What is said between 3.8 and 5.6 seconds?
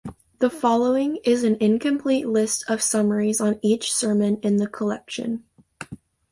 sermon in the collection.